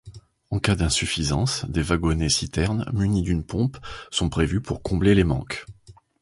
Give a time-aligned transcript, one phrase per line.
[0.49, 3.77] En cas d'insuffisance, des wagonnets-citernes munis d'une pompe
[4.09, 5.63] sont prévus pour combler les manques.